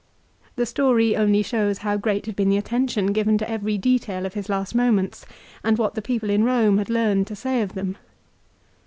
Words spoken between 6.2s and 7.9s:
in Eome had learned to say of